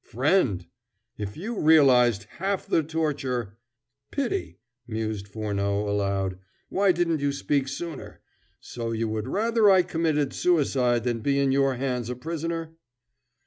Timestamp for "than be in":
11.03-11.51